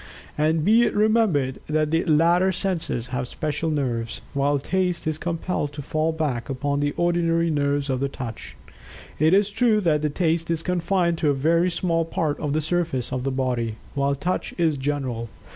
[0.35, 5.73] And, be it remembered, that the latter senses have special nerves, while Taste is compelled
[5.73, 8.55] to fall back upon the ordinary nerves of Touch.
[9.19, 13.13] It is true that Taste is confined to a very small part of the surface
[13.13, 15.29] of the body, while Touch is general.